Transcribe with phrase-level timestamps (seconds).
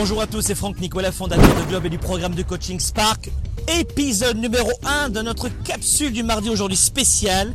[0.00, 3.28] Bonjour à tous, c'est Franck Nicolas, fondateur de Globe et du programme de coaching Spark.
[3.78, 7.52] Épisode numéro 1 de notre capsule du mardi aujourd'hui spécial.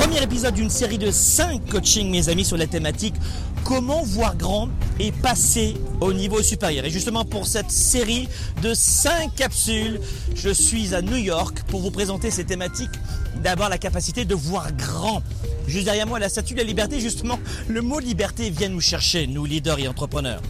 [0.00, 3.14] Premier épisode d'une série de 5 coachings mes amis sur la thématique
[3.62, 6.84] comment voir grand et passer au niveau supérieur.
[6.84, 8.28] Et justement pour cette série
[8.62, 10.00] de 5 capsules,
[10.34, 12.98] je suis à New York pour vous présenter ces thématiques
[13.44, 15.22] d'avoir la capacité de voir grand.
[15.68, 19.28] Juste derrière moi, la statue de la liberté, justement, le mot liberté vient nous chercher,
[19.28, 20.42] nous leaders et entrepreneurs.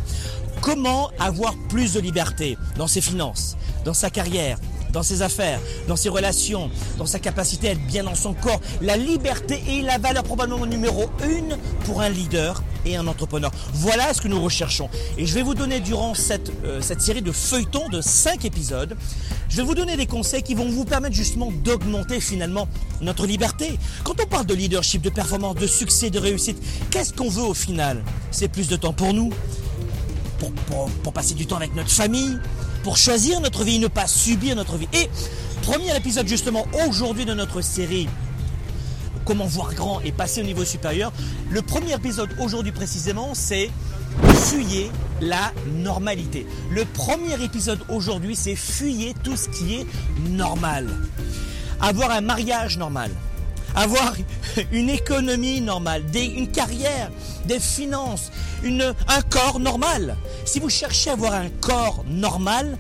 [0.67, 4.59] Comment avoir plus de liberté dans ses finances, dans sa carrière,
[4.93, 8.61] dans ses affaires, dans ses relations, dans sa capacité à être bien dans son corps?
[8.83, 13.53] La liberté est la valeur probablement numéro une pour un leader et un entrepreneur.
[13.75, 14.91] Voilà ce que nous recherchons.
[15.17, 18.97] Et je vais vous donner durant cette, euh, cette série de feuilletons de 5 épisodes,
[19.49, 22.67] je vais vous donner des conseils qui vont vous permettre justement d'augmenter finalement
[23.01, 23.79] notre liberté.
[24.03, 27.55] Quand on parle de leadership, de performance, de succès, de réussite, qu'est-ce qu'on veut au
[27.55, 28.03] final?
[28.33, 29.33] C'est plus de temps pour nous,
[30.39, 32.39] pour, passer du temps avec notre famille,
[32.83, 34.89] pour choisir notre vie, ne pas subir notre vie.
[34.93, 35.09] Et
[35.63, 38.09] premier épisode justement aujourd'hui de notre série
[39.25, 41.13] Comment voir grand et passer au niveau supérieur.
[41.51, 43.71] Le premier épisode aujourd'hui précisément, c'est
[44.49, 44.89] fuyez
[45.21, 46.47] la normalité.
[46.71, 49.87] Le premier épisode aujourd'hui, c'est fuyez tout ce qui est
[50.31, 50.89] normal.
[51.81, 53.11] Avoir un mariage normal,
[53.77, 54.15] avoir
[54.73, 57.11] une économie normale, une carrière,
[57.45, 58.33] des finances,
[58.65, 60.17] un corps normal.
[60.45, 62.77] Si vous cherchez à avoir un corps normal,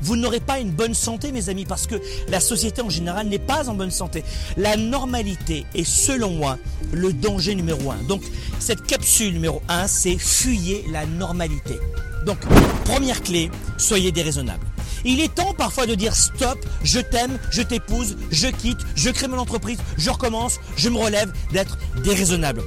[0.00, 1.96] vous n'aurez pas une bonne santé, mes amis, parce que
[2.28, 4.24] la société en général n'est pas en bonne santé.
[4.56, 6.58] La normalité est, selon moi,
[6.92, 8.02] le danger numéro un.
[8.04, 8.22] Donc,
[8.58, 11.78] cette capsule numéro un, c'est fuyez la normalité.
[12.24, 12.38] Donc,
[12.84, 14.66] première clé, soyez déraisonnable.
[15.04, 19.28] Il est temps parfois de dire stop, je t'aime, je t'épouse, je quitte, je crée
[19.28, 22.62] mon entreprise, je recommence, je me relève, d'être déraisonnable.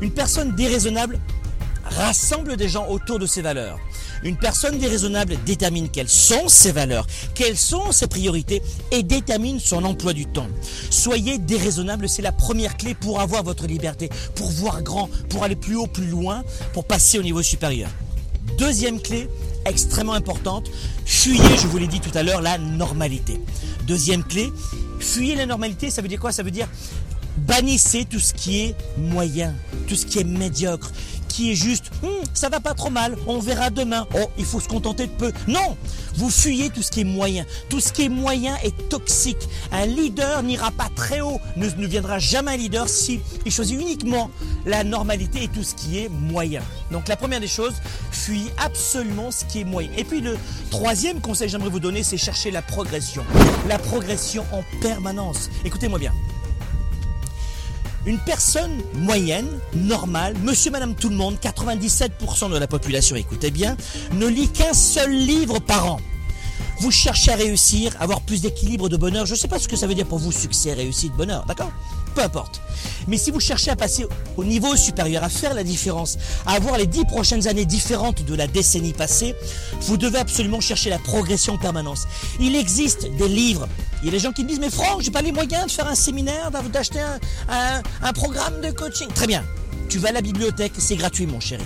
[0.00, 1.18] Une personne déraisonnable
[1.84, 3.78] rassemble des gens autour de ses valeurs.
[4.22, 9.82] Une personne déraisonnable détermine quelles sont ses valeurs, quelles sont ses priorités et détermine son
[9.84, 10.48] emploi du temps.
[10.90, 15.56] Soyez déraisonnable, c'est la première clé pour avoir votre liberté, pour voir grand, pour aller
[15.56, 16.44] plus haut, plus loin,
[16.74, 17.88] pour passer au niveau supérieur.
[18.58, 19.28] Deuxième clé,
[19.66, 20.70] extrêmement importante,
[21.04, 23.40] fuyez, je vous l'ai dit tout à l'heure, la normalité.
[23.86, 24.52] Deuxième clé,
[24.98, 26.32] fuyez la normalité, ça veut dire quoi?
[26.32, 26.68] Ça veut dire
[27.36, 29.54] bannissez tout ce qui est moyen,
[29.88, 30.90] tout ce qui est médiocre,
[31.30, 34.06] qui est juste hum, ça va pas trop mal, on verra demain.
[34.14, 35.32] Oh, il faut se contenter de peu.
[35.46, 35.76] Non,
[36.16, 37.46] vous fuyez tout ce qui est moyen.
[37.68, 39.48] Tout ce qui est moyen est toxique.
[39.72, 43.80] Un leader n'ira pas très haut, ne, ne viendra jamais un leader si il choisit
[43.80, 44.30] uniquement
[44.66, 46.62] la normalité et tout ce qui est moyen.
[46.90, 47.74] Donc la première des choses,
[48.10, 49.90] fuyez absolument ce qui est moyen.
[49.96, 50.36] Et puis le
[50.70, 53.24] troisième conseil que j'aimerais vous donner, c'est chercher la progression.
[53.68, 55.48] La progression en permanence.
[55.64, 56.12] Écoutez-moi bien.
[58.06, 63.76] Une personne moyenne, normale, monsieur, madame, tout le monde, 97% de la population, écoutez bien,
[64.14, 66.00] ne lit qu'un seul livre par an.
[66.80, 69.26] Vous cherchez à réussir, avoir plus d'équilibre, de bonheur.
[69.26, 71.70] Je ne sais pas ce que ça veut dire pour vous, succès, réussite, bonheur, d'accord?
[73.08, 76.76] Mais si vous cherchez à passer au niveau supérieur, à faire la différence, à avoir
[76.76, 79.34] les dix prochaines années différentes de la décennie passée,
[79.82, 82.06] vous devez absolument chercher la progression en permanence.
[82.40, 83.68] Il existe des livres.
[84.02, 85.70] Il y a des gens qui me disent, mais Franck, j'ai pas les moyens de
[85.70, 89.08] faire un séminaire, d'acheter un, un, programme de coaching.
[89.14, 89.44] Très bien.
[89.88, 91.64] Tu vas à la bibliothèque, c'est gratuit, mon chéri.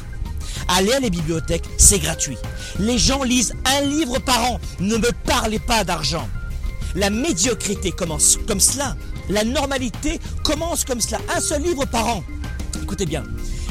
[0.68, 2.38] Aller à la bibliothèque, c'est gratuit.
[2.78, 4.60] Les gens lisent un livre par an.
[4.80, 6.28] Ne me parlez pas d'argent.
[6.94, 8.96] La médiocrité commence comme cela.
[9.28, 11.18] La normalité commence comme cela.
[11.34, 12.24] Un seul livre par an.
[12.82, 13.24] Écoutez bien.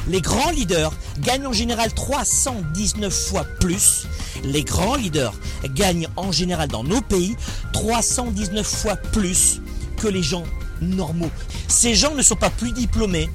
[0.07, 4.07] Les grands leaders gagnent en général 319 fois plus.
[4.43, 5.33] Les grands leaders
[5.75, 7.35] gagnent en général dans nos pays
[7.71, 9.61] 319 fois plus
[9.97, 10.43] que les gens
[10.81, 11.31] normaux.
[11.67, 13.29] Ces gens ne sont pas plus diplômés,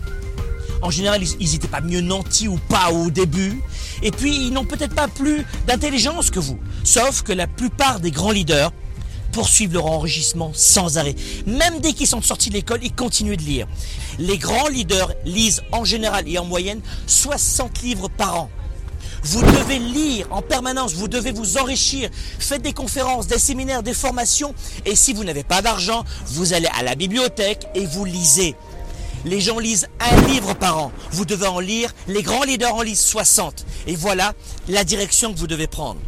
[0.82, 3.60] en général, ils n'étaient pas mieux nantis ou pas au début.
[4.02, 6.58] Et puis, ils n'ont peut-être pas plus d'intelligence que vous.
[6.84, 8.72] Sauf que la plupart des grands leaders
[9.38, 11.14] poursuivent leur enrichissement sans arrêt.
[11.46, 13.68] Même dès qu'ils sont sortis de l'école, ils continuent de lire.
[14.18, 18.50] Les grands leaders lisent en général et en moyenne 60 livres par an.
[19.22, 22.10] Vous devez lire en permanence, vous devez vous enrichir.
[22.40, 24.56] Faites des conférences, des séminaires, des formations.
[24.84, 28.56] Et si vous n'avez pas d'argent, vous allez à la bibliothèque et vous lisez.
[29.24, 30.92] Les gens lisent un livre par an.
[31.12, 31.94] Vous devez en lire.
[32.08, 33.66] Les grands leaders en lisent 60.
[33.86, 34.32] Et voilà
[34.66, 36.00] la direction que vous devez prendre.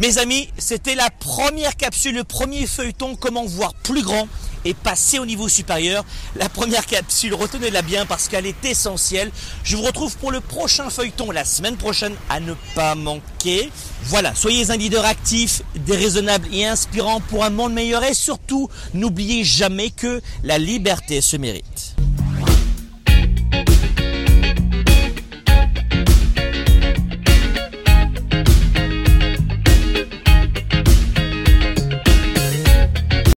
[0.00, 4.28] Mes amis, c'était la première capsule, le premier feuilleton, comment voir plus grand
[4.64, 6.06] et passer au niveau supérieur.
[6.36, 9.30] La première capsule, retenez-la bien parce qu'elle est essentielle.
[9.62, 13.70] Je vous retrouve pour le prochain feuilleton la semaine prochaine à ne pas manquer.
[14.04, 19.44] Voilà, soyez un leader actif, déraisonnable et inspirant pour un monde meilleur et surtout, n'oubliez
[19.44, 21.99] jamais que la liberté se mérite.